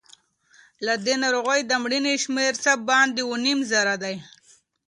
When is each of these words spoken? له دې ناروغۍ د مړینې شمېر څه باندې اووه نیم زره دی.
له 0.85 0.93
دې 1.05 1.15
ناروغۍ 1.23 1.61
د 1.65 1.71
مړینې 1.83 2.13
شمېر 2.23 2.53
څه 2.63 2.71
باندې 2.89 3.21
اووه 3.25 3.37
نیم 3.45 3.59
زره 3.71 3.95
دی. 4.03 4.15